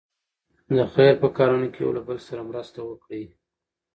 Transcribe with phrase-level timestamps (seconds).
[0.77, 3.23] د خیر په کارونو کې یو له بل سره مرسته وکړئ.